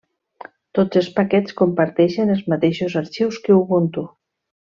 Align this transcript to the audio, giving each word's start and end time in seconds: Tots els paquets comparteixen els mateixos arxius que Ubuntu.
Tots 0.77 0.99
els 1.01 1.09
paquets 1.19 1.55
comparteixen 1.59 2.35
els 2.37 2.41
mateixos 2.55 2.97
arxius 3.05 3.39
que 3.45 3.57
Ubuntu. 3.59 4.09